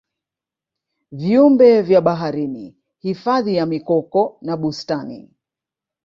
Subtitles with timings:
[1.11, 5.33] viumbe vya baharini Hifadhi ya mikoko na bustani